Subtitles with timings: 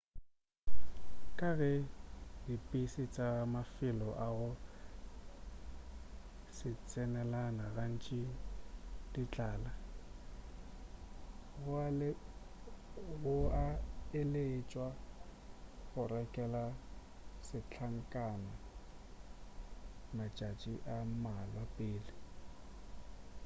[1.37, 1.71] ka ge
[2.45, 4.49] dipese tša mafelo a go
[6.89, 8.21] tsenelana gantši
[9.13, 9.71] di tlala
[13.21, 13.65] go a
[14.19, 14.87] eletšwa
[15.89, 16.65] go rekela
[17.47, 18.51] setlankana
[20.17, 22.13] matšatši a mmalwa pele